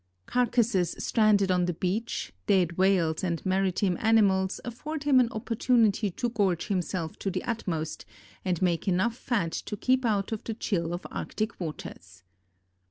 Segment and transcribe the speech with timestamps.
[0.25, 6.29] Carcasses stranded on the beach, dead whales and marine animals afford him an opportunity to
[6.29, 8.03] gorge himself to the utmost
[8.43, 12.23] and make enough fat to keep out the chill of arctic waters.